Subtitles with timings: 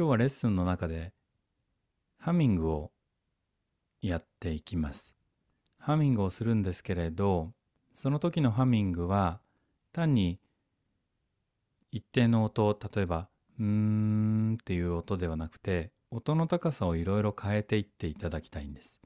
[0.00, 1.12] 今日はレッスンの中で
[2.16, 2.90] ハミングを
[4.00, 5.14] やっていきます。
[5.78, 7.52] ハミングをするんですけれど、
[7.92, 9.42] その時のハミングは
[9.92, 10.40] 単に
[11.92, 13.28] 一定の音、例えば、
[13.58, 19.02] うーんっていう音ではなくて、音の高さをいろいろ変えていっていただきたいんです。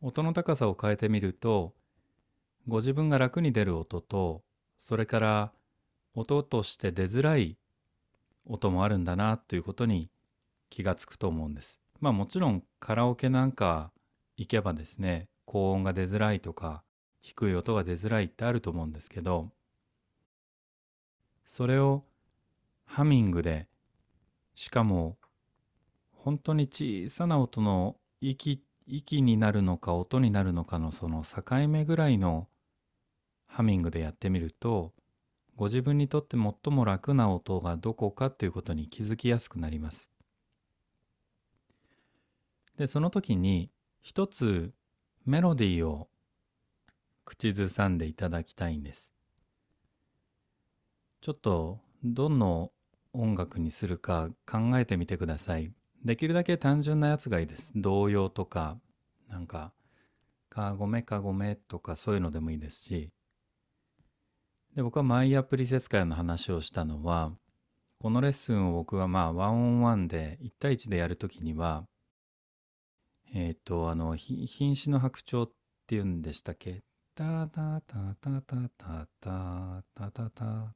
[0.00, 1.72] 音の高さを変えてみると、
[2.66, 4.42] ご自分が楽に出る音と、
[4.76, 5.52] それから
[6.14, 7.56] 音として出づらい
[8.46, 10.10] 音もあるんだなということに
[10.70, 11.80] 気がつくと思うんです。
[12.00, 13.90] まあもちろんカラオケなんか
[14.36, 16.82] 行けばですね、高音が出づらいとか
[17.20, 19.50] 低い音が出づらいってあると思うんですけど、
[21.44, 22.04] それを
[22.84, 23.68] ハミングで
[24.54, 25.16] しかも
[26.12, 32.48] 本当に小さな音の息息になるのか音になるのかのその境目ぐらいの
[33.46, 34.92] ハミングでやってみると
[35.56, 40.10] ご自分にとって最も楽な音がどこかということに気づきやすくなります。
[42.76, 43.70] でその時に
[44.02, 44.72] 一つ
[45.24, 46.08] メロディーを
[47.24, 49.14] 口ずさんでいただきたいんです。
[51.20, 52.70] ちょっとどの
[53.14, 55.72] 音楽にするか考えてみてください。
[56.04, 57.72] できるだけ単純なやつがいいです。
[57.74, 58.78] 童謡とか、
[59.28, 59.72] なんか、
[60.50, 63.13] かごめかごめとかそういうのでもいいですし。
[64.74, 67.32] で、僕はマイアプリ節会の話をしたのは、
[68.00, 71.86] このレッスンを僕がまあワンオンワンで1対1でやるときには、
[73.34, 75.52] えっ、ー、と、あの、瀕死の白鳥っ
[75.86, 76.82] ていうんでしたっけ？
[77.16, 80.74] タタタタタタタタタタタ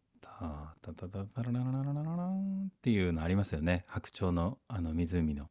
[0.80, 5.50] タタタタラララララランっていうのありますよね白鳥のあの湖の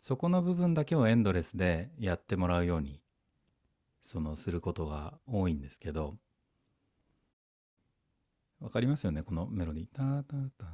[0.00, 3.02] そこの部分だけをエンドレスでやってもらうように
[4.00, 6.16] そのすることが多いんですけど
[8.64, 10.66] わかりますよねこのメロディータタタ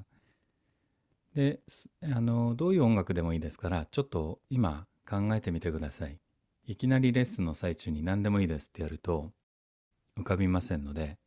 [1.34, 1.60] で
[2.02, 6.18] あのどういう音楽でもいいですからちょっと今考えてみてください
[6.66, 9.30] いきなりレッスンの最中に何でもいいですってやると
[10.18, 11.18] 浮かびませんので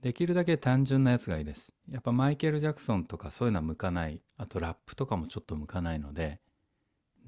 [0.00, 1.72] できるだけ単純なやつがいいです。
[1.90, 4.22] やっぱマイケル・ジャクソンとかそういうのは向かない。
[4.36, 6.40] あとラップとかもちょっと向かないので、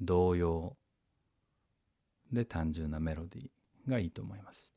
[0.01, 0.77] 童謡
[2.31, 4.73] で単純なメロディーがいいと思います。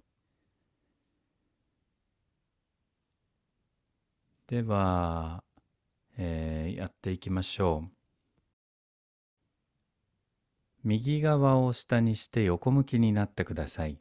[4.46, 5.42] では、
[6.18, 7.94] えー、やっていきましょう。
[10.84, 13.98] 右側を下にして横向きになってください。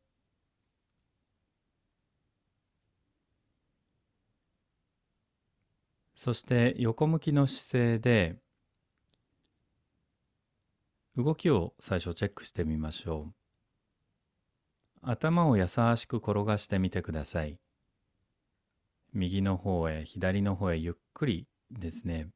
[6.16, 8.38] そして横向きの姿勢で
[11.16, 13.34] 動きを最初チェックしてみましょう。
[15.02, 17.63] 頭を優しく転がしてみてください。
[19.14, 22.30] 右の方へ左の方へゆっくりですね。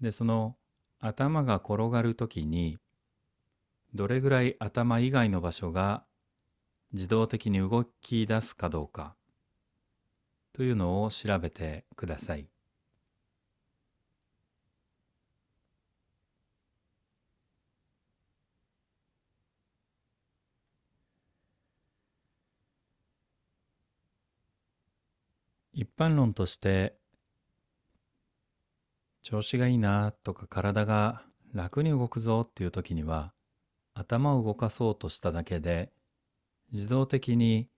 [0.00, 0.56] で、その
[1.00, 2.78] 頭が転がる時に
[3.94, 6.04] どれぐらい頭以外の場所が
[6.92, 9.16] 自動的に動き出すかどうか
[10.52, 12.48] というのを調べてください。
[25.80, 26.96] 一般論として
[29.22, 31.22] 調子がいいなとか体が
[31.54, 33.32] 楽に動くぞっていう時には
[33.94, 35.92] 頭を動かそうとしただけで
[36.72, 37.68] 自動的に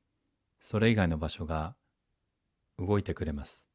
[0.60, 1.74] それ以外の場所が
[2.78, 3.68] 動いてくれます。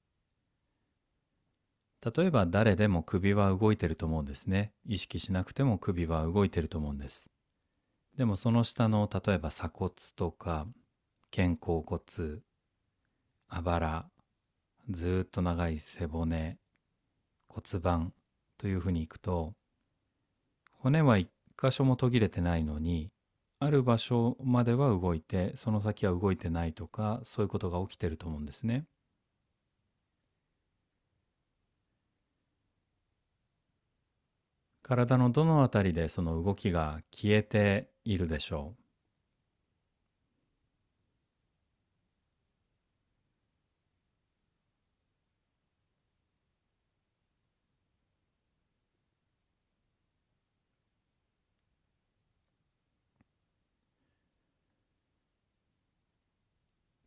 [2.03, 4.73] 例えば誰でも首は動いてると思うんですね。
[4.87, 7.29] 意識しなくても首は動いてると思うんです。
[8.17, 10.65] でもその下の例えば鎖骨とか
[11.29, 12.39] 肩甲骨、
[13.49, 14.09] あばら、
[14.89, 16.57] ずっと長い背骨
[17.49, 18.13] 骨盤
[18.57, 19.53] というふうにいくと
[20.73, 21.29] 骨は一
[21.61, 23.11] 箇所も途切れてないのに
[23.59, 28.85] ある場所までは動いてその先は動いてないとかそういうことが起きてると思うんですね。
[34.83, 38.84] 体のどのあたりでその動きが消えているでしょう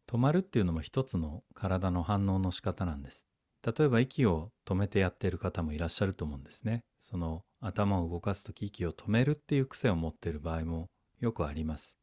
[0.08, 3.26] 止まるっていうのも一つの体の反応の仕方なんです。
[3.64, 6.84] 例えば息を止めてやっている方もいらっしゃると思うんですね。
[7.00, 10.86] その頭を動かす時息を止めるっていう癖を持っている場合も
[11.20, 11.98] よくあります。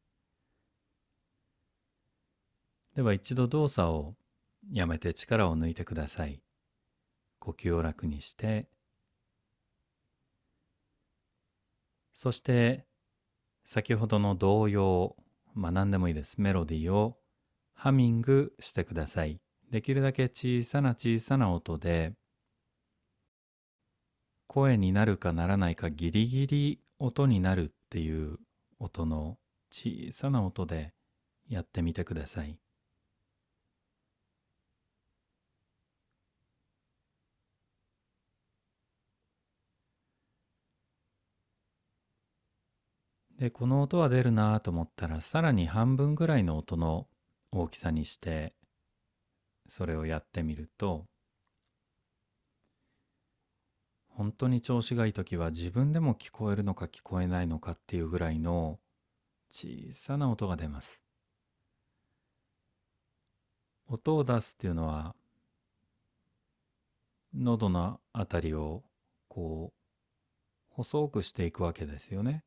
[2.94, 4.14] では一度動作を
[4.70, 6.40] やめて力を抜いてください。
[7.40, 8.68] 呼吸を楽にして
[12.14, 12.86] そして
[13.66, 15.16] 先ほどの童謡、
[15.54, 16.40] まあ何でもいいです。
[16.40, 17.18] メロディーを
[17.76, 19.38] ハミングしてください。
[19.70, 22.14] できるだけ小さな小さな音で
[24.46, 28.38] 声になるかならないかギリギリ音になるっていう
[28.78, 29.36] 音の
[29.70, 30.94] 小さな音で
[31.48, 32.58] やってみてください。
[43.38, 47.06] でこの音は出るなと思ったらさらに半分ぐらいの音の
[47.60, 48.54] 大きさにして
[49.68, 51.06] それをやってみると
[54.08, 58.78] 本当に調子がいい時は自分でも聞こえるのか聞こえないのかっていうぐらいの
[59.50, 61.02] 小さな音が出ます。
[63.88, 65.14] 音を出すっていうのは
[67.34, 68.82] 喉のあたりを
[69.28, 69.76] こう
[70.70, 72.42] 細くしていくわけですよね。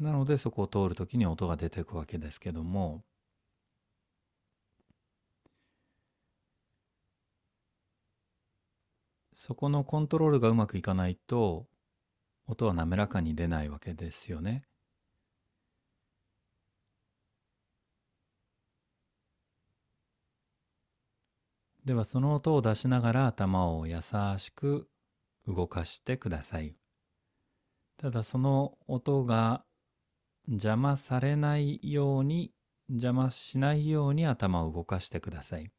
[0.00, 3.04] なのでそこを通るときに音が出てくわけですけども
[9.46, 11.66] そこのコントロールがうまくいかないと
[12.46, 14.62] 音は滑らかに出ないわけですよね。
[21.84, 24.00] ではその音を出しながら頭を優
[24.38, 24.88] しく
[25.46, 26.74] 動かしてください。
[27.98, 29.62] ただその音が
[30.48, 32.54] 邪魔されないように
[32.88, 35.70] 邪魔しないように頭を動かしてください。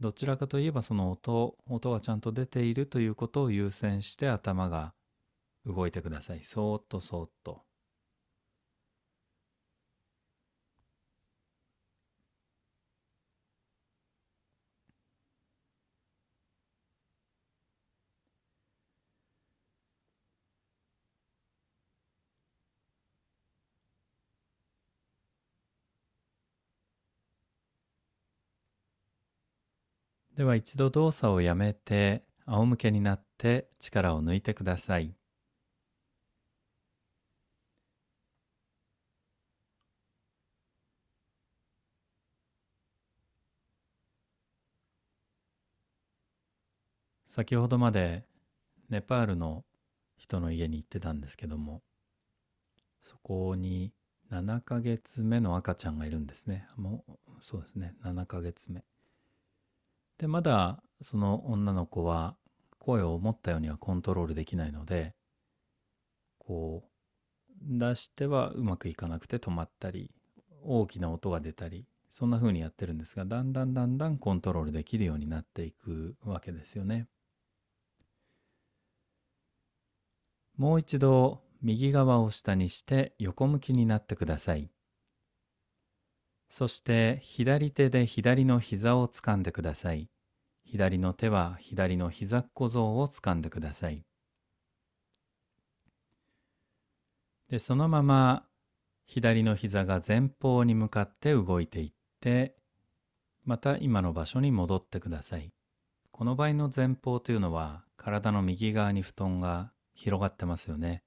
[0.00, 4.94] どちらかといえばその音音がちゃんと出ているということを優先して頭が
[5.66, 6.44] 動いてください。
[6.44, 7.69] そーっとそーっと。
[30.40, 35.14] では一度動作をやめて仰向けになって力を抜いてください。
[47.26, 48.24] 先ほどまで
[48.88, 49.66] ネパールの
[50.16, 51.82] 人の家に行ってたんですけども
[53.02, 53.92] そこに
[54.30, 56.66] 7ヶ月目の赤ちゃんがいるんですね。
[56.76, 57.94] もうそうですね。
[58.02, 58.82] 7ヶ月目。
[60.20, 62.36] でまだその女の子は
[62.78, 65.14] 声を思ったようにはコントロールできないので
[66.38, 66.90] こう
[67.62, 70.10] 出してはうまくいかなくて止まったり
[70.62, 77.06] 大きな音が出たりそんな風にやってるんですがだんだんだんだんコントロールできるようになっていくわけですよね。
[80.58, 84.70] もう一度右側を下にして横向きになってください。
[86.50, 90.10] そして左手で左の膝をつかんでください。
[90.64, 94.04] 左の手は左の膝小僧をつかんでください。
[97.48, 98.46] で、そのまま
[99.06, 102.56] 左の膝が前方に向かって動いていって、
[103.44, 105.52] また今の場所に戻ってください。
[106.10, 111.04] この場合の前方というのは体の右側に布団が広がってますよね。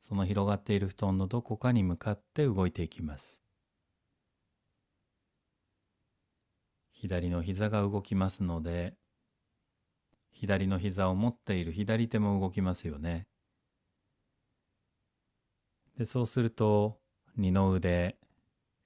[0.00, 3.42] その広がっている布団のどこかに向かって動いていきます。
[7.02, 8.94] 左の膝が動きますので
[10.30, 13.26] 左の膝を持っている左手も動きますよね。
[15.98, 17.00] でそうすると
[17.36, 18.18] 二の腕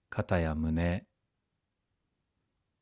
[0.08, 1.04] 肩や胸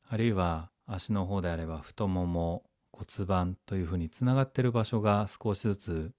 [0.07, 2.63] あるいは足の方であれば太もも
[2.93, 6.11] 骨盤というふうにつながってる場所が少しずつ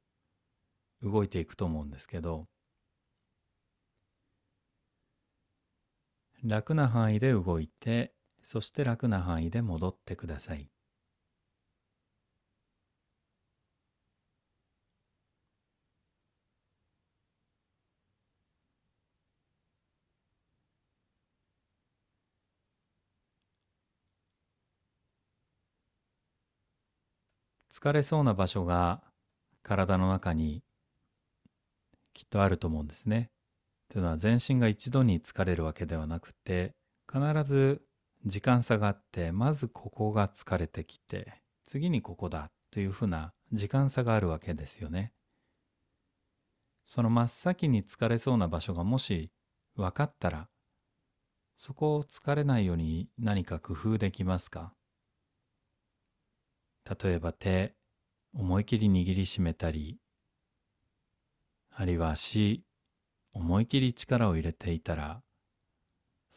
[1.03, 2.49] 動いていくと思うんですけど
[6.45, 8.16] 楽な範囲で動いて
[8.47, 10.71] そして楽な範囲で戻ってください。
[27.73, 29.03] 疲れそうな場所が
[29.63, 30.63] 体の中に
[32.15, 33.31] きっとあると思うんですね。
[33.89, 36.75] というのは全身が一度に疲れるわけではなくて
[37.13, 37.83] 必ず
[38.25, 45.13] 時間差があってまずここが疲れてきて次にここだというふうな時間差があるわけですよね。
[46.87, 49.31] その真っ先に疲れそうな場所がもし
[49.75, 50.49] 分かったら
[51.57, 54.73] そこを疲れないように何か工夫できますか？
[57.03, 57.75] 例えば手
[58.35, 59.99] 思い切り握りしめたり
[61.75, 62.63] あるいは足
[63.33, 65.23] 思い切り力を入れていたら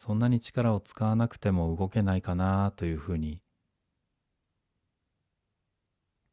[0.02, 3.38] そんなに力を使わなくても動けないかなというふうに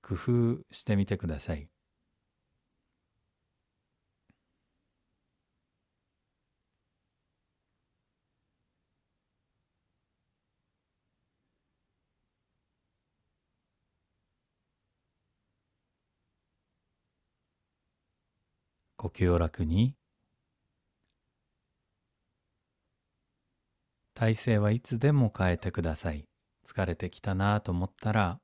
[0.02, 1.68] 工夫してみてください。
[18.96, 19.94] 呼吸を楽に
[24.18, 26.26] 体勢はいつでも変えてください。
[26.66, 28.40] 疲れてきたなと思ったら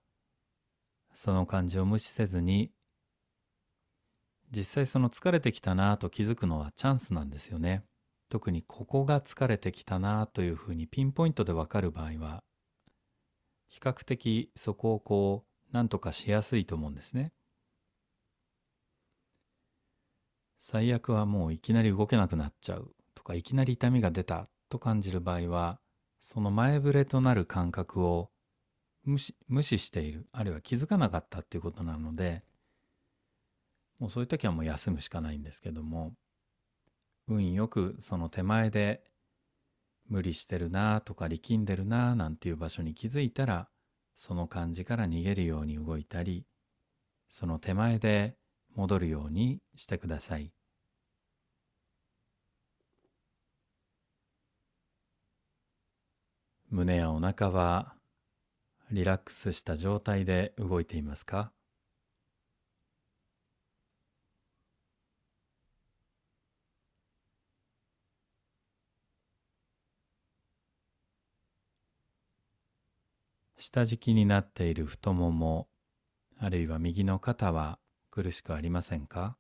[1.15, 2.70] その感じを無視せずに
[4.51, 7.82] 実際その疲れてきたなと気づくのはチャンスなんですよね。
[8.30, 12.44] 特にここが疲れてきたなというふうにピンポイントでわかる場合は
[13.68, 17.34] 比較的そこをこう何とかしやすいと思うんですね。
[20.60, 25.80] 最悪はもういきなり動けなくなっちゃうとかいきなり痛みが出たと感じる場合は
[26.20, 28.32] その前触れとなる感覚を
[29.03, 32.42] 無視無視しているあるいは気づかなかったっていうことなので
[34.00, 36.13] もうそういう時はもう休むしかないんですけども
[37.27, 39.03] 運よくその手前で
[40.10, 43.68] 無理してるなとか力んでるななんていう場所に気づいたら
[44.15, 46.46] その感じから逃げるように動いたり
[47.27, 48.36] その手前で
[48.75, 50.51] 戻るようにしてください。
[56.75, 57.94] 胸やお腹は
[58.89, 61.51] リラックスした状態で動いていますか？
[73.60, 75.68] 下敷きになっている太もも
[76.39, 77.77] あるいは右の肩は
[78.10, 79.38] 苦しくありませんか？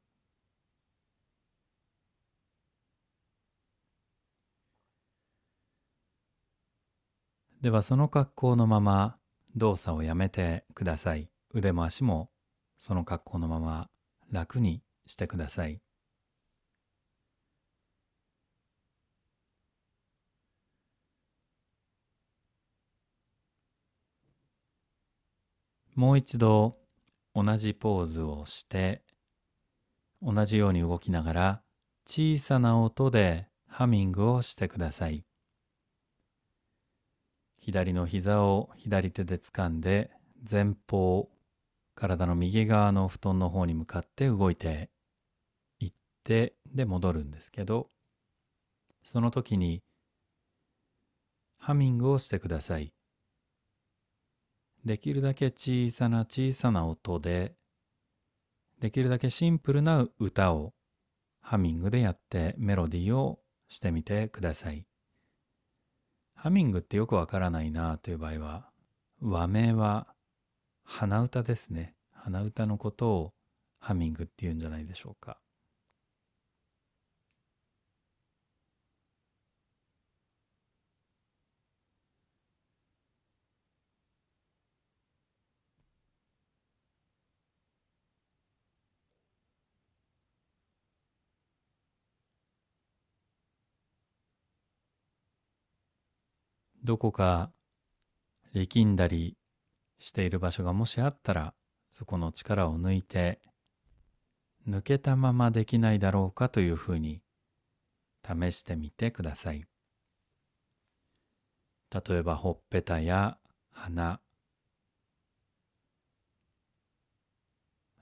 [7.63, 9.15] ではその格好のまま
[9.55, 11.29] 動作をやめてください。
[11.53, 12.29] 腕も足も
[12.77, 13.89] その格好のまま
[14.29, 15.79] 楽にしてください。
[25.95, 26.75] もう一度
[27.33, 29.03] 同じポーズをして
[30.21, 31.61] 同じように動きながら
[32.05, 35.23] 小さな音でハミングをしてください
[37.65, 40.11] 左の膝を左手で掴んで
[40.51, 41.29] 前方
[41.95, 44.89] 体の右側の布団の方に向かって動いて
[45.79, 45.93] いっ
[46.25, 47.87] てで戻るんですけど
[49.01, 49.81] その時に
[51.57, 52.91] ハミングをしてください
[54.83, 57.53] できるだけ小さな小さな音で
[58.81, 60.73] できるだけシンプルな歌を
[61.39, 63.39] ハミングでやってメロディーを
[63.69, 64.85] してみてください。
[66.43, 68.69] ハミングってよくわからないなという場合は
[69.21, 70.07] 和名は
[70.83, 71.95] 鼻歌ですね。
[72.11, 73.33] 鼻歌のことを
[73.79, 75.37] ハミングっていうんじゃないでしょうか。
[96.83, 97.49] どこか
[98.53, 99.37] 力んだり
[99.99, 101.53] している場所がもしあったら
[101.91, 103.39] そこの力を抜いて
[104.67, 107.21] 抜けたままできないだろうかというふうに
[108.25, 109.65] 試してみてください。
[111.93, 113.37] 例えばほっぺたや
[113.71, 114.19] 鼻。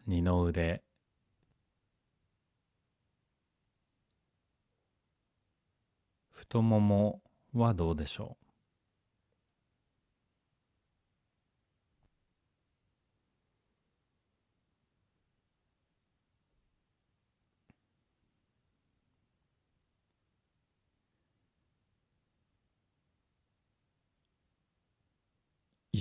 [0.08, 0.84] 二の腕。
[6.32, 7.22] 太もも
[7.54, 8.41] はどうでしょう？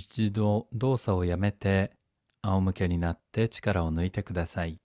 [0.01, 1.91] 一度動作をやめて
[2.41, 4.79] 仰向けになって力を抜いてください。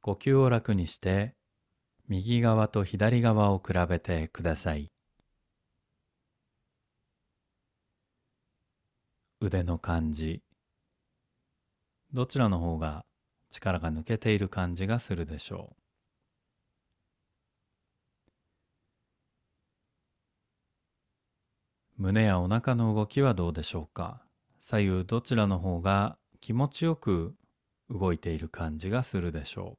[0.00, 1.34] 呼吸を楽にして
[2.08, 4.90] 右側と左側を比べてください。
[9.42, 10.42] 腕の感じ
[12.14, 13.04] どちらの方が
[13.50, 15.81] 力が抜けている感じがするでしょう
[22.02, 24.22] 胸やお腹の動きはどうでしょうか？
[24.58, 27.36] 左右どちらの方が気持ちよく
[27.88, 29.78] 動いている感じがするでしょう。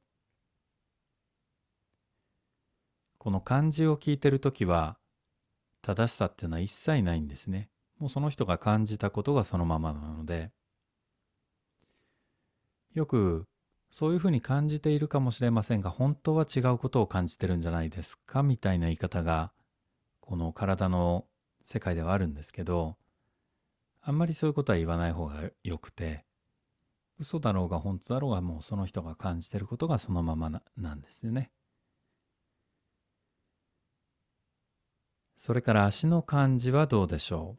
[3.18, 4.96] この漢字を聞いてるときは
[5.82, 7.68] 正しさっていうのは一切ないんですね。
[7.98, 10.50] もうその人が感じたことがそのままなので
[12.94, 13.44] よく
[13.90, 18.42] そういうふうに感じているかもしれませんが本当は違うことを感じてるんじゃないですか？
[18.42, 19.52] みたいな言い方が
[20.20, 21.26] この体の
[21.64, 22.96] 世界ではあるんですけど
[24.02, 26.24] あんまりそういうことは言わない方がよくて
[27.18, 31.50] 嘘だろうが本当だろうがもうその人が感じてることがそのままななんですよね。
[35.36, 37.58] それから足の感じはどうでしょ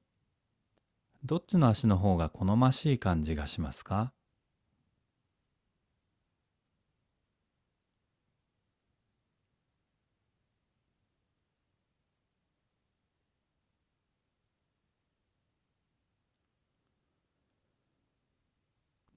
[1.23, 1.27] う？
[1.27, 4.11] どっちの足の方が好ましい感じがしますか？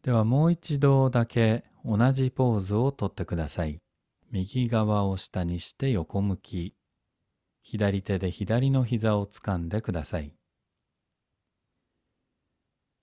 [0.08, 3.82] ではもう一度だけ同じポーズをとってください。
[4.30, 6.74] 右側を下にして横向き。
[7.62, 10.32] 左手で左の膝を掴んでください。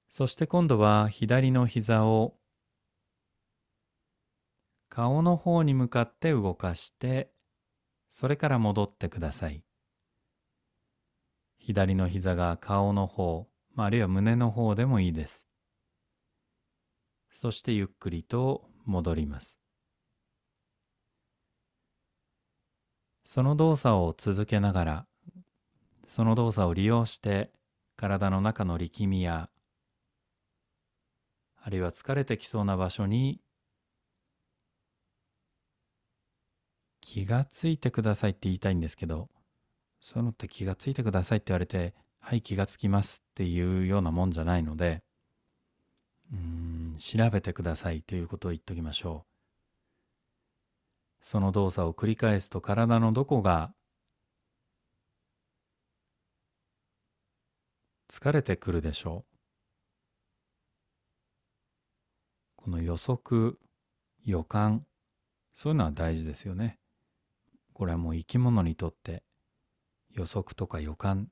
[0.10, 2.40] そして今度は左の膝を
[4.90, 7.30] 顔の方に向かって動かして、
[8.10, 9.64] それから戻ってください。
[11.60, 13.48] 左の膝が顔の方、
[13.78, 15.48] あるいは胸の方でもいいです。
[17.38, 19.60] そしてゆっくりと戻ります。
[23.26, 25.08] その動作を続けながら、
[26.08, 27.52] その動作を利用して
[27.98, 29.50] 体の中の力みや、
[31.62, 33.42] あるいは疲れてきそうな場所に
[37.02, 39.28] 気がついてくださいって言いたいんですけど、
[40.00, 45.05] そのって気がついてくださいって言われて、はい気がつきますっていうようなもんじゃないので、
[46.98, 49.36] 調べてくださいということを言っときましょう。
[51.22, 53.74] その動作を繰り返すと体のどこが
[58.10, 59.36] 疲れてくるでしょう。
[62.56, 63.60] この予測、
[64.24, 64.86] 予感、
[65.54, 66.80] そういうのは大事ですよね。
[67.74, 69.24] これはもう生き物にとって
[70.12, 71.30] 予測とか予感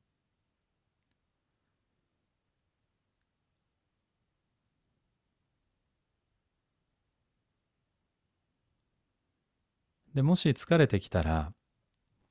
[10.13, 11.53] でもし疲れてきたら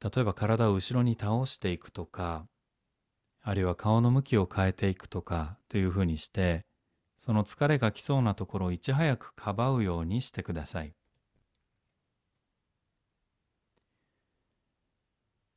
[0.03, 2.47] 例えば体を後ろに倒していくとか
[3.43, 6.65] あるいは顔の向きを変えていくとかというふうにして
[7.19, 10.93] その疲れが来そうなところをいち早くかばうようにしてください。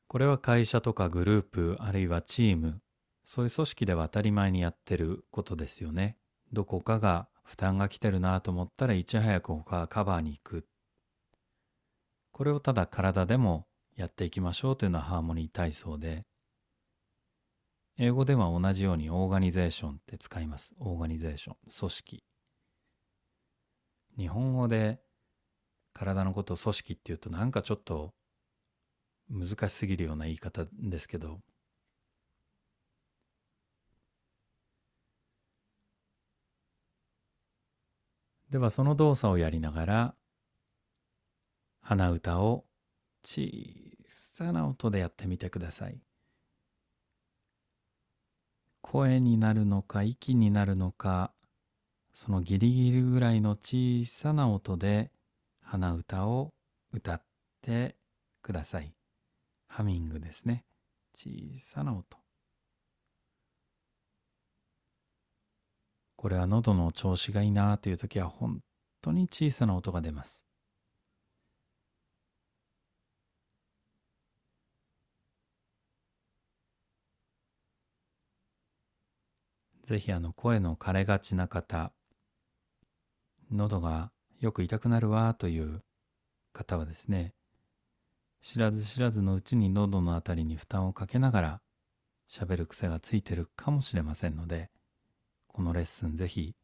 [0.08, 2.82] これは会社とかグループあるいはチーム
[3.26, 6.18] そういう組織では当たり前にやってることですよね。
[6.54, 10.66] どこかが負担が来てるなと思ったらいち早く他がカバーに行く
[12.36, 16.26] これをただ体でもやっていきましょうというのはハーモニー体操で、
[17.98, 20.76] 英語では同じようにオーガニゼーションって使います。
[20.78, 22.24] オーガニゼーション、組織。
[24.17, 25.00] 日本語で
[25.93, 28.13] 体のことを組織っていうとなんかちょっと
[29.30, 31.39] 難しすぎるような言い方ですけど、
[38.50, 40.15] ではその動作をやりながら
[41.88, 42.65] 鼻歌を
[43.24, 43.48] 小
[44.08, 46.02] さな音でやってみてください。
[48.82, 51.32] 声になるのか息になるのか
[52.15, 55.12] そのギリギリぐらいの小さな音で
[55.62, 56.56] 鼻歌を
[56.91, 57.21] 歌っ
[57.62, 57.95] て
[58.41, 58.91] ください。
[59.67, 60.65] ハミングですね。
[61.13, 62.17] 小さな音。
[66.15, 68.62] これは喉の調子がいいなという時は本
[69.04, 70.48] 当に小さな音が出ます。
[79.86, 81.93] ぜひあの声の枯れがちな方、
[83.52, 85.84] 喉がよく痛くなるわという
[86.54, 87.36] 方はですね、
[88.41, 91.62] 知らず知らずのうちに喉のあたりに負担をかけながら
[92.28, 94.71] 喋る癖がついてるかもしれませんので、
[95.48, 96.56] このレッスンぜひ、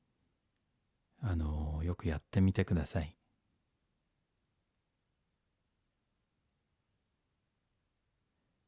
[1.21, 3.15] あの、よくやってみてください。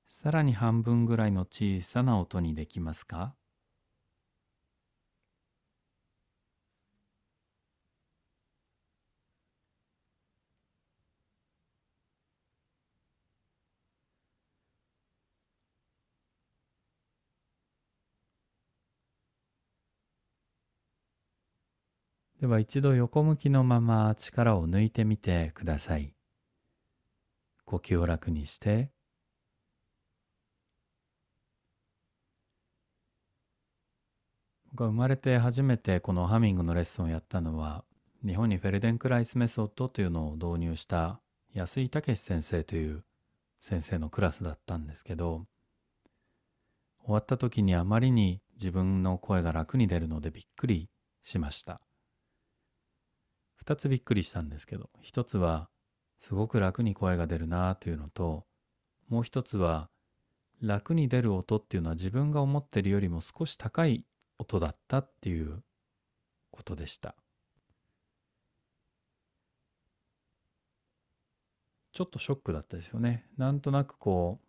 [0.08, 3.34] さらに半分ぐらいの小さな音にできますか？
[22.44, 26.14] では一度横向きのまま力を抜いてみてください。
[27.64, 28.92] 呼吸を楽にして
[34.72, 37.86] 僕が生まれて初めてこのハミングのレッスンをやったのは
[38.26, 41.22] 日本にフェルデンクライスメソッドというのを導入した
[41.54, 43.06] 安井武先生という
[43.62, 45.46] 先生のクラスだったんですけど
[47.06, 50.90] 終わった時にあまりに自分の声が楽に出るのでびっくり
[51.24, 51.80] しました
[53.62, 55.70] 2つびっくりしたんですけど1つは
[56.20, 58.46] すごく楽に声が出るなというのと
[59.10, 59.90] もう1つは
[60.62, 64.06] 楽に出る音っていうのは自分が思ってるよりも少し高い
[64.40, 65.62] 音だったっていう
[66.52, 67.16] ことでした。
[71.92, 73.26] ちょっとショックだったですよね。
[73.38, 74.40] なんとなくこ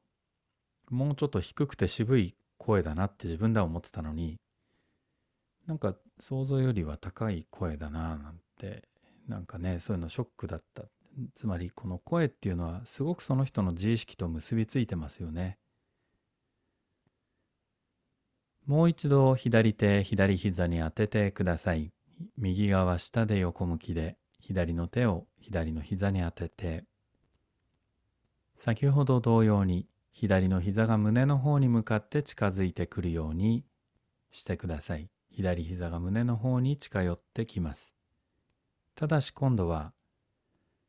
[0.91, 4.37] う、もうちょっと低くて渋い声だなって自分では思ってたのに、
[5.67, 8.89] なんか想像よりは高い声だななんて、
[9.29, 10.85] なんかね、そういうのショックだった。
[11.35, 15.59] つまりこの声っていうのはすごくその人の自意識と結びついてますよね。
[18.67, 21.93] もう一度左手左膝に当ててください。
[22.37, 26.85] 右側下で横向きで左の手を左の膝に当てて
[28.57, 33.65] 先ほど同様に左の膝が胸の方に向かって近づいてくるように
[34.31, 35.11] してください。
[35.31, 37.95] 左膝が胸の方に近寄ってきます。
[38.95, 39.93] ただし今度は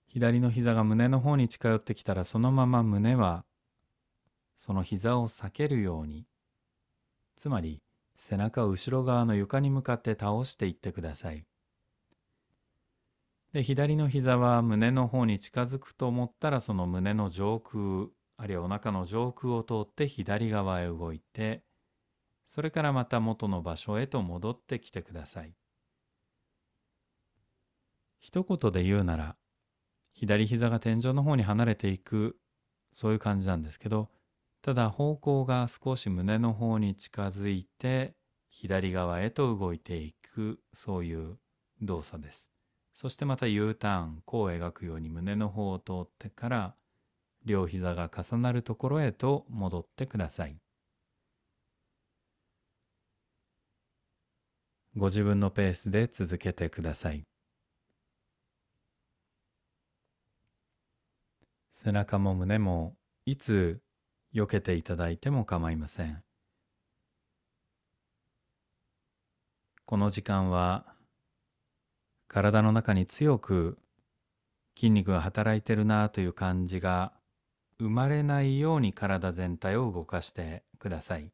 [0.07, 3.45] 左の膝が胸の方に近寄ってきたらそのまま胸は
[4.57, 6.25] その膝を避けるように
[7.35, 7.81] つまり
[8.15, 11.45] 背中を後ろ側の床に向かって倒していってください。
[13.51, 21.63] で左の膝は胸の方に近づくと思ったらその胸の上空あるいはお腹の上空を通って左側へ動いて
[22.47, 25.53] それからまた元の場所へと戻ってきてください。
[28.25, 29.35] 一言で言うなら
[30.15, 32.37] 左膝が天井の方に離れていく
[32.91, 34.09] そういう感じなんですけど
[34.63, 38.15] ただ方向が少し胸の方に近づいて
[38.49, 41.37] 左側へと動いていくそういう
[41.83, 42.49] 動作です。
[42.95, 46.75] そしてまた U ターン弧を描くように胸の方を通ってから
[47.45, 50.57] 両膝が重なるところへと戻ってください。
[54.95, 57.34] ご自分のペースで続けてください。
[61.77, 63.81] 背中も胸もいつ
[64.33, 66.23] 避けていただいても構いません。
[69.85, 70.85] この時間は
[72.29, 73.77] 体の中に強く
[74.77, 77.11] 筋肉が働いてるなという感じが
[77.77, 81.29] 生まれないように体全体を動かしてください。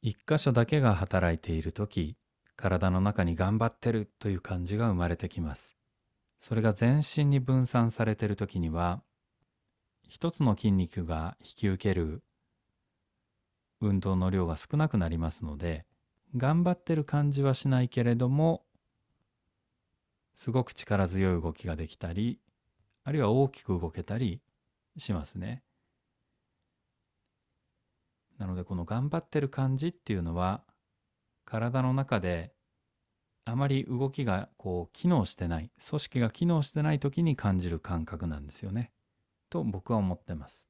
[0.00, 2.16] 一箇所だけが働いている時
[2.54, 5.74] 体の中に頑張ってるという感じが生まれてきます。
[6.38, 9.02] それが全身に分散されている時には
[10.08, 12.22] 一つの筋肉が引き受ける
[13.80, 15.84] 運動の量が少なくなりますので
[16.36, 18.64] 頑張ってる感じはしないけれども
[20.34, 22.38] すごく力強い動きができたり
[23.04, 24.40] あるいは大きく動けたり
[24.96, 25.62] しますね。
[28.38, 30.62] なのでこの頑張ってる感じっていうのは
[31.44, 32.52] 体の中で
[33.50, 38.92] あまり動きがこう機能してない組織が機能してない時に感じる感覚なんですよね
[39.48, 40.68] と僕は思ってます。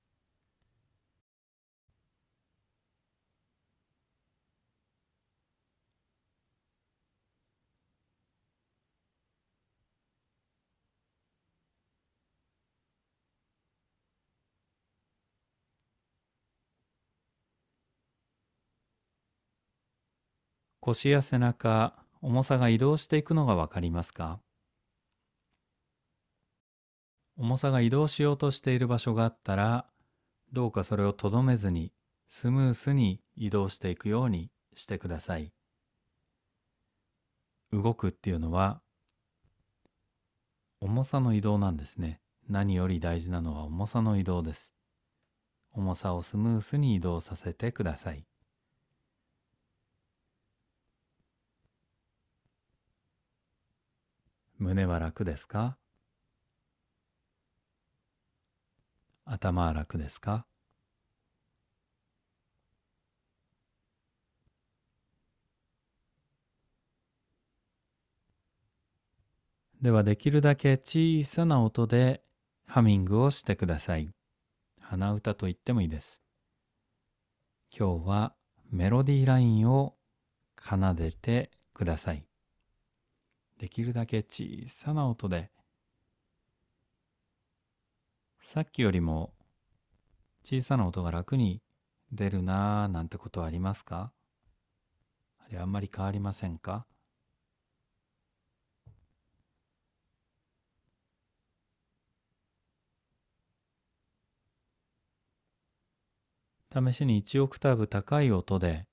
[20.81, 24.41] 腰や背中重さが移動していくのがわかりますか？
[27.37, 29.87] 重さが移動しようとしている場所があったら
[30.53, 31.93] どうかそれをとどめずに
[32.29, 35.53] スムースに移動していくようにしてください。
[37.73, 38.81] 動くっていうのは
[40.81, 42.21] 重さの移動なんですね。
[42.49, 44.73] 何より大事なのは重さの移動です。
[45.73, 48.25] 重さをスムースに移動させてください。
[54.61, 55.79] 胸は楽ですか？
[59.25, 60.47] 頭は楽ですか？
[69.81, 72.25] ではできるだけ小さな音で
[72.67, 74.11] ハミングをしてください。
[74.81, 76.21] 鼻歌と言ってもいいです。
[77.71, 78.35] 今日は
[78.73, 79.95] メロディーラインを
[80.61, 82.28] 奏でてください。
[83.59, 85.51] できるだけ小さな音で、
[88.41, 89.35] さっきよりも
[90.45, 91.61] 小さな音が楽に
[92.13, 94.13] 出るなぁなんてことはありますか？
[95.41, 96.87] あれあんまり変わりませんか？
[106.73, 108.87] 試しに1オクターブ高い音で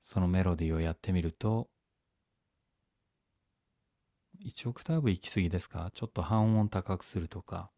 [0.00, 1.68] そのメロディーをやってみると
[4.46, 5.90] 1オクターブ行き過ぎですか？
[5.92, 7.70] ちょっと半音高くするとか。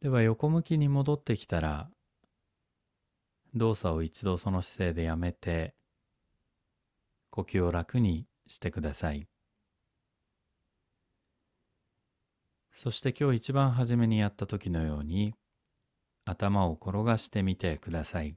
[0.00, 1.88] では横向きに戻ってきたら
[3.54, 5.74] 動作を一度その姿勢でやめて
[7.32, 9.26] 呼吸を楽にしてください。
[12.72, 15.34] そして今日一番初めにやった時のように
[16.26, 18.36] 頭を転がしてみてください。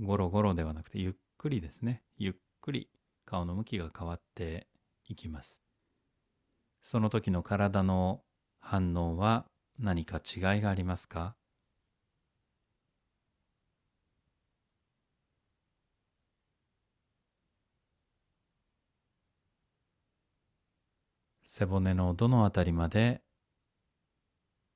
[0.00, 2.04] ゴロゴロではなくてゆっくりですね。
[2.16, 2.90] ゆっくり
[3.24, 4.68] 顔の向きが変わって
[5.08, 5.64] いきます。
[6.80, 8.22] その時の体の
[8.60, 9.46] 反応は
[9.80, 11.34] 何か違いがありますか？
[21.58, 23.22] 背骨のどのあたりまで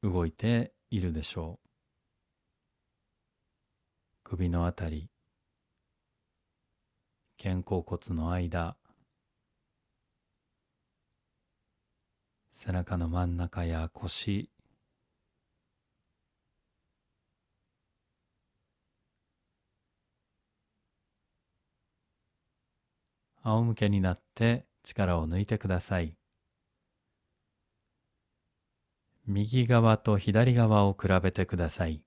[0.02, 1.68] 動いているでしょう。
[4.24, 5.10] 首のあたり
[7.36, 8.78] 肩甲骨の間
[12.50, 14.48] 背中の真ん中や腰
[23.42, 26.19] 仰向けになって力を抜いてください。
[29.26, 32.02] 右側と左側を比べてください。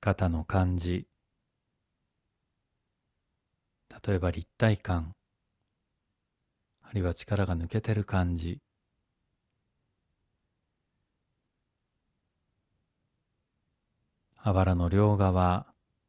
[0.00, 1.06] 肩の感じ。
[4.04, 5.14] 例えば立体感。
[6.82, 8.60] あるいは力が抜けてる感じ。
[14.36, 15.66] あばらの両側。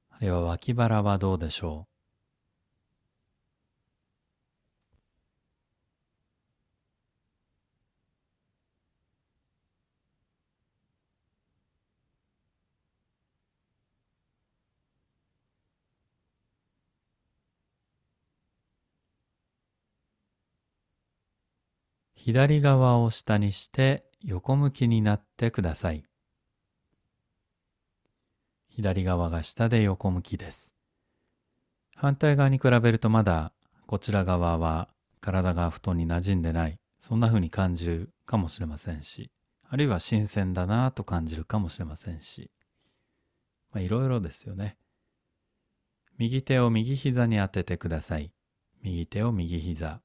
[0.10, 1.93] あるいは脇腹はどうでしょう。
[22.26, 26.06] 左側を下にして横向きになってください。
[28.70, 30.74] 左側が下で横向きです。
[31.98, 33.52] 反対側に比べるとまだ
[33.88, 34.88] こちら側は
[35.20, 39.30] 体が布団に馴染んでない、そんな風に感じるかもしれませんし、
[39.70, 42.52] あるいは新鮮だなと感じるかもしれませんし、
[43.74, 44.78] まあいろいろですよね。
[46.18, 48.32] 右手を右膝に当ててください。
[48.82, 50.00] 右手を右膝。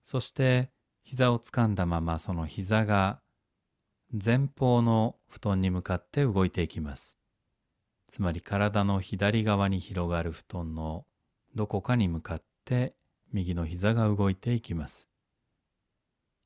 [0.00, 0.70] そして
[1.04, 3.20] 膝をつかんだままその膝が
[4.12, 7.18] 前方の布団に向かって動いていきます。
[8.08, 11.04] つまり体の左側に広がる布団の
[11.54, 12.94] どこかに向かって
[13.32, 15.08] 右の膝が動いていきます。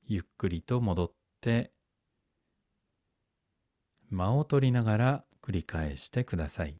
[0.06, 1.72] ゆっくりと戻って
[4.10, 6.76] 間を取りながら繰り返してください。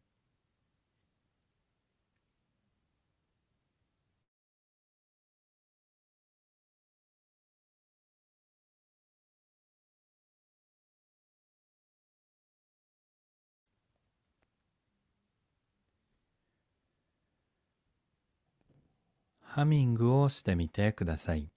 [19.51, 21.49] ハミングをしてみてください。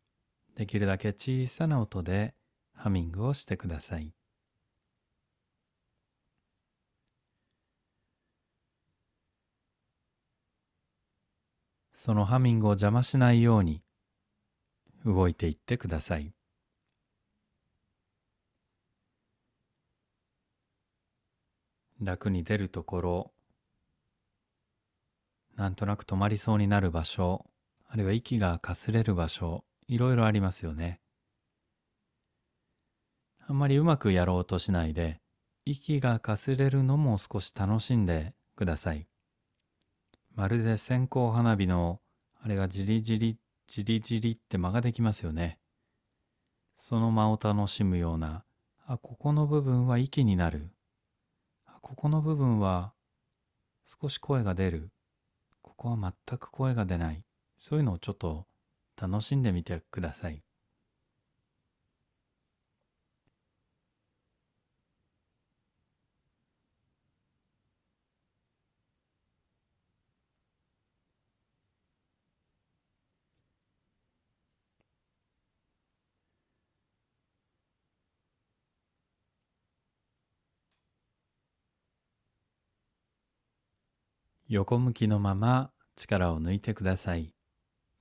[0.55, 2.33] できるだけ小さな音で
[2.73, 4.13] ハミングをしてください。
[11.93, 13.83] そのハミングを邪魔しないように
[15.05, 16.33] 動いていってください。
[22.01, 23.31] 楽に出るところ、
[25.57, 27.50] なんとなく止まりそうになる場所、
[27.93, 31.01] あるいは息がかすれる場所、いろいろありますよね。
[33.45, 35.19] あんまりうまくやろうとしないで、
[35.65, 39.07] 息がかすれるのも少し楽しんでください。
[40.33, 41.99] まるで線香花火の
[42.41, 45.59] あれがじりじりじりじりって間ができますよね。
[46.77, 48.45] その間を楽しむような
[48.87, 50.71] あここの部分は息になる
[51.65, 52.93] あここの部分は
[53.85, 54.91] 少し声が出る
[55.61, 57.25] ここは全く声が出ない
[57.61, 58.47] そういうのをちょっと
[58.99, 60.41] 楽しんでみてください
[84.47, 87.33] 横向きのまま力を抜いてください。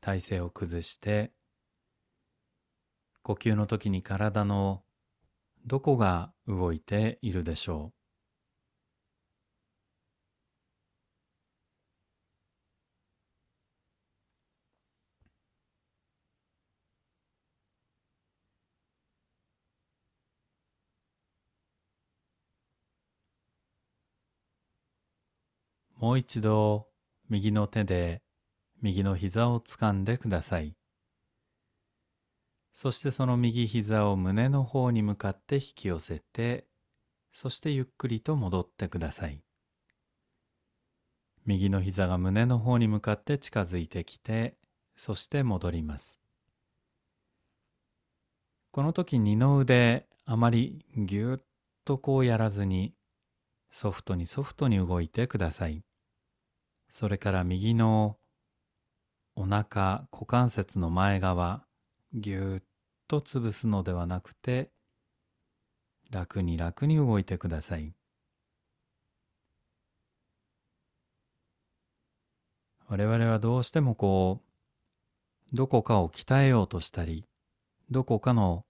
[0.00, 1.32] 体勢を崩して、
[3.22, 4.82] 呼吸の時に体の
[5.66, 8.00] どこが動いているでしょう。
[26.00, 26.88] もう一度
[27.28, 28.22] 右の手で
[28.82, 30.74] 右の膝を掴んでください。
[32.72, 36.66] そしてその右膝を胸の方に向かって引き寄せて、
[37.32, 39.42] そしてゆっくりと戻ってください。
[41.44, 44.56] 右の膝が胸の方に向かって近づいてきて、
[44.96, 46.20] そして戻ります。
[48.70, 51.44] この時二の腕あまりぎゅっ
[51.84, 52.94] とこうやらずに
[53.72, 55.82] ソフトにソフトに動いてください。
[56.88, 58.16] それから右の
[59.40, 61.64] お腹股関節の前側
[62.12, 62.62] ぎゅっ
[63.08, 64.68] と潰すのではなくて
[66.10, 67.94] 楽に楽に動いてください。
[72.86, 74.42] 我々はどうしてもこ
[75.52, 77.24] うどこかを鍛えようとしたり
[77.90, 78.66] どこかの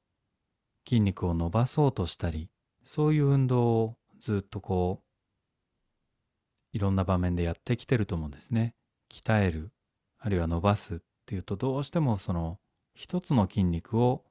[0.88, 2.48] 筋肉を伸ばそうとしたり
[2.85, 8.76] そういう運動をずっとこういろんな場面でやってきてると思うんですね。
[9.11, 9.72] 鍛える。
[10.20, 12.59] あるいは伸ばすっていうとどうしてもその
[12.94, 14.24] 一つの筋肉を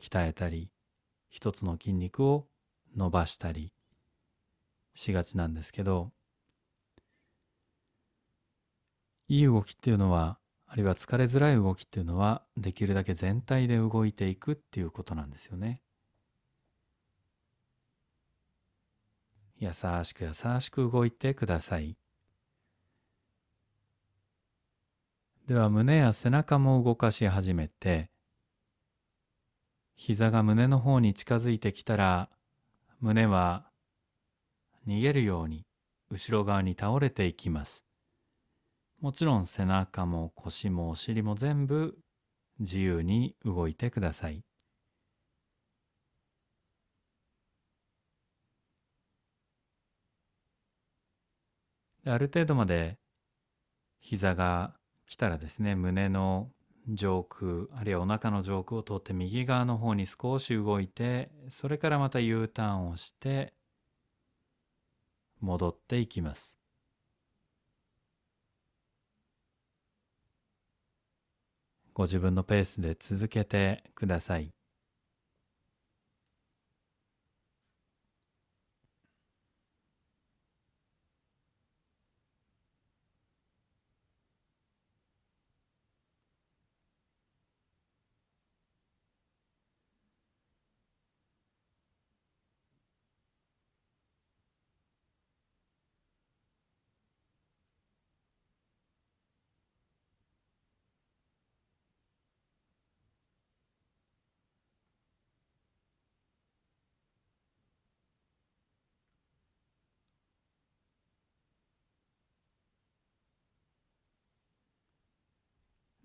[0.00, 0.70] 鍛えたり
[1.30, 2.46] 一つの筋肉を
[2.96, 3.72] 伸ばしたり
[4.94, 6.12] しがちなんですけど
[9.28, 15.82] いい動きっていうのはあるいは疲れづらい動きっていうのはできるだけ全体で動いていくっていうことなんですよね。
[19.58, 19.70] 優
[20.02, 21.96] しく優しく動いてください。
[25.48, 28.10] では胸や背中も動かし始めて
[29.96, 32.30] 膝が胸の方に近づいてきたら
[33.00, 33.66] 胸は
[34.86, 35.66] 逃げるように
[36.10, 37.84] 後ろ側に倒れていきます。
[39.00, 41.98] もちろん背中も腰もお尻も全部
[42.60, 44.44] 自由に動いてください。
[52.06, 52.98] ある程度まで
[54.00, 54.74] 膝が
[55.06, 56.50] 来たらですね胸の
[56.88, 63.52] 上空あるいはお腹の上空を通って右側の方に少し動いてそれからまた U ターンをして
[65.40, 66.58] 戻っていきます。
[71.94, 74.52] ご自分のペースで続けてください。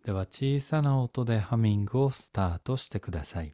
[0.08, 3.54] では小さな音でハミングをスタートしてください。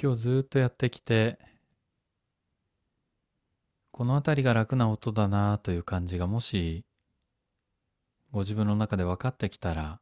[0.00, 1.38] 今日ずっとやってきて
[3.90, 6.84] この辺りが楽な音だなという感じがもし
[8.30, 10.00] ご自分の中で分かってきたら、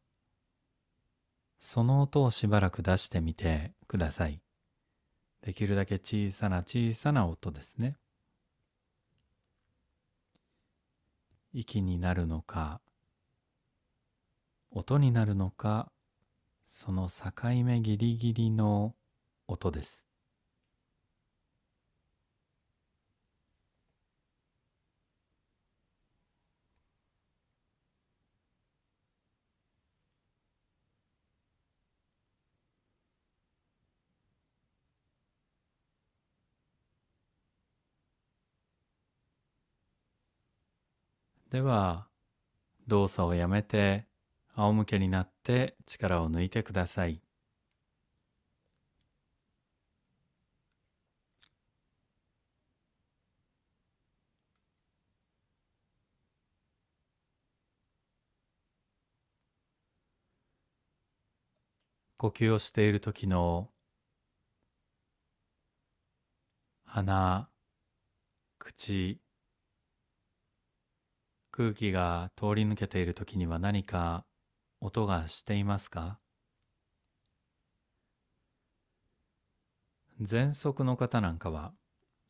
[1.60, 4.40] その音をしばらく出してみてください。
[5.42, 7.96] できるだけ小さな小さな音ですね。
[11.52, 12.80] 息になるのか、
[14.70, 15.90] 音になるのか、
[16.66, 18.94] その境目ギリギリの
[19.46, 20.05] 音です。
[41.50, 42.08] では
[42.88, 44.06] 動作をやめて
[44.54, 47.22] 仰向けになって力を抜いてください。
[62.18, 63.70] 呼吸をしている時の
[66.84, 67.48] 鼻、
[68.58, 69.20] 口、
[71.56, 74.26] 空気が通り抜けている時には何か
[74.82, 76.18] 音がしていますか？
[80.20, 81.72] 喘息の方なんかは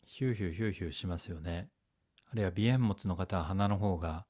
[0.04, 1.66] ヒューヒューヒューヒューしますよね。
[2.30, 4.26] あるいは鼻炎持ちの方は鼻の方が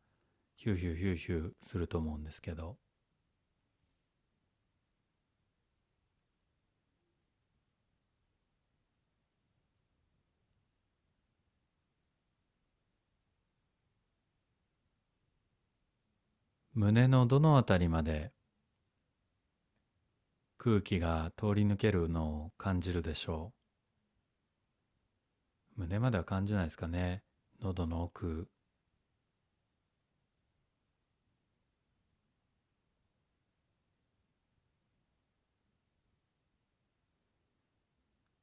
[0.56, 2.78] ヒューヒューヒューヒューすると思うんですけど
[16.78, 18.32] 胸のどのあたりまで
[20.58, 23.54] 空気が通り抜けるのを感じるでしょ
[25.76, 25.80] う。
[25.80, 27.22] 胸までは感じないですかね。
[27.62, 28.50] 喉の奥。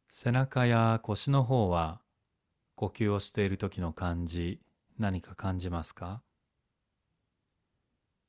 [0.10, 2.02] 背中や腰の方は
[2.74, 4.60] 呼吸をしている時の感じ
[4.98, 6.24] 何か感じますか？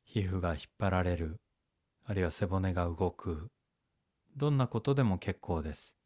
[0.05, 1.41] 皮膚が引っ張られる、
[2.05, 3.51] あるいは背骨が動く、
[4.37, 5.97] どんなことでも結構です。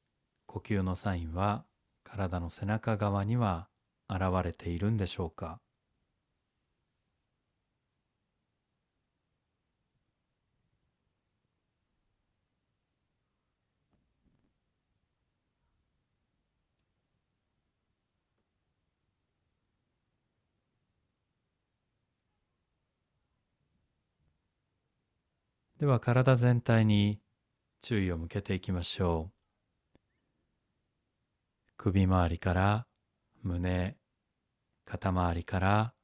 [0.46, 1.64] 呼吸のサインは
[2.04, 3.68] 体の背中側には
[4.08, 5.60] 現れているんでしょうか
[25.78, 27.20] では体全体に
[27.82, 29.98] 注意を向けていきましょう。
[31.76, 32.86] 首周りから
[33.44, 33.96] 胸、
[34.84, 35.94] 肩周りから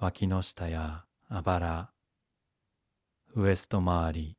[0.00, 1.90] 脇の下やあばら、
[3.36, 4.36] ウエスト周り、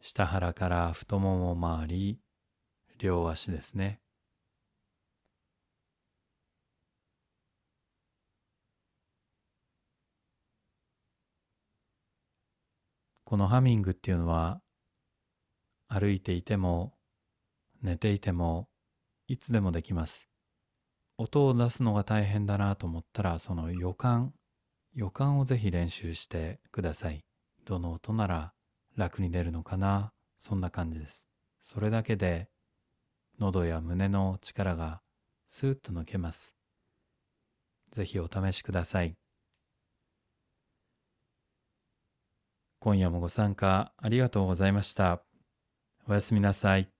[0.00, 2.18] 下腹から太もも周り、
[2.98, 4.00] 両足ですね。
[13.34, 14.60] このハミングっていうのは
[15.88, 16.94] 歩いていても
[17.82, 18.68] 寝ていても
[19.26, 20.28] いつでもできます。
[21.18, 24.34] 音を出すのが大変だなと思ったらその予感
[24.94, 27.24] 予感をぜひ練習してください。
[27.64, 28.52] どの音なら
[28.94, 31.28] 楽に出るのかなそんな感じです。
[31.60, 32.46] それだけで
[33.40, 35.00] 喉や胸の力が
[35.48, 36.54] スーッと抜けます。
[37.90, 39.16] ぜひお試しください。
[42.84, 45.22] 今夜もご参加ありがとうございました。
[46.06, 46.93] おやすみなさい。